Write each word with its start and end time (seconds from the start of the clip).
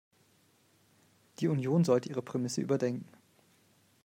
Die 1.37 1.47
Union 1.47 1.83
sollte 1.83 2.09
ihre 2.09 2.23
Prämisse 2.23 2.59
überdenken. 2.59 3.05